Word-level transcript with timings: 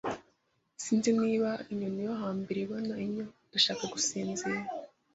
Sinzi 0.83 1.09
niba 1.21 1.49
inyoni 1.71 2.01
yo 2.07 2.13
hambere 2.21 2.59
ibona 2.65 2.93
inyo, 3.05 3.25
ndashaka 3.47 3.83
gusinzira. 3.93 4.59